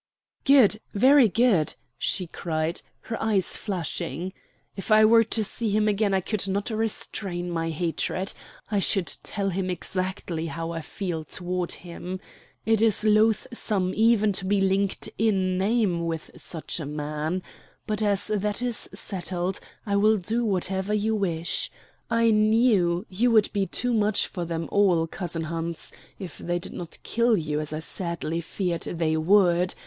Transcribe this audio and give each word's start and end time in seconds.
"Good, 0.45 0.81
very 0.95 1.29
good!" 1.29 1.75
she 1.99 2.25
cried, 2.25 2.81
her 3.01 3.21
eyes 3.21 3.55
flashing. 3.55 4.33
"If 4.75 4.91
I 4.91 5.05
were 5.05 5.23
to 5.25 5.43
see 5.43 5.69
him 5.69 5.87
again, 5.87 6.11
I 6.11 6.21
could 6.21 6.47
not 6.47 6.71
restrain 6.71 7.51
my 7.51 7.69
hatred. 7.69 8.33
I 8.71 8.79
should 8.79 9.05
tell 9.21 9.49
him 9.49 9.69
exactly 9.69 10.47
how 10.47 10.71
I 10.71 10.81
feel 10.81 11.23
toward 11.23 11.73
him. 11.85 12.19
It 12.65 12.81
is 12.81 13.03
loathsome 13.03 13.93
even 13.95 14.31
to 14.31 14.45
be 14.45 14.59
linked 14.59 15.07
in 15.19 15.59
name 15.59 16.07
with 16.07 16.31
such 16.35 16.79
a 16.79 16.87
man. 16.87 17.43
But 17.85 18.01
as 18.01 18.31
that 18.33 18.59
is 18.63 18.89
settled, 18.95 19.59
I 19.85 19.97
will 19.97 20.17
do 20.17 20.43
whatever 20.43 20.95
you 20.95 21.13
wish. 21.13 21.69
I 22.09 22.31
knew 22.31 23.05
you 23.07 23.29
would 23.29 23.53
be 23.53 23.67
too 23.67 23.93
much 23.93 24.25
for 24.25 24.45
them 24.45 24.67
all, 24.71 25.05
cousin 25.05 25.43
Hans, 25.43 25.91
if 26.17 26.39
they 26.39 26.57
did 26.57 26.73
not 26.73 26.97
kill 27.03 27.37
you, 27.37 27.59
as 27.59 27.71
I 27.71 27.81
sadly 27.81 28.41
feared 28.41 28.81
they 28.81 29.15
would. 29.15 29.75